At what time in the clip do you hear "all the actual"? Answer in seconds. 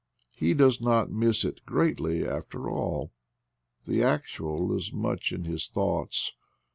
2.67-4.75